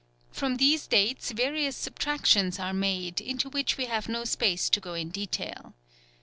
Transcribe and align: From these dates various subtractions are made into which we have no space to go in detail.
From 0.31 0.57
these 0.57 0.87
dates 0.87 1.29
various 1.29 1.77
subtractions 1.77 2.57
are 2.57 2.73
made 2.73 3.21
into 3.21 3.49
which 3.49 3.77
we 3.77 3.85
have 3.85 4.09
no 4.09 4.23
space 4.25 4.67
to 4.71 4.79
go 4.79 4.95
in 4.95 5.09
detail. 5.09 5.75